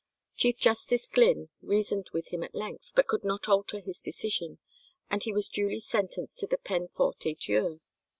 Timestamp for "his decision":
3.79-4.57